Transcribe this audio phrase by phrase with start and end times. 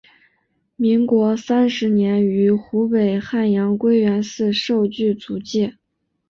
[0.77, 5.75] 民国三十年于湖北汉阳归元寺受具足戒。